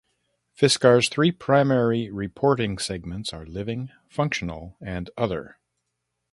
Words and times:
Fiskars' 0.59 1.11
three 1.11 1.31
primary 1.31 2.09
reporting 2.09 2.79
segments 2.79 3.33
are 3.33 3.45
Living, 3.45 3.91
Functional 4.09 4.75
and 4.81 5.11
Other. 5.15 5.59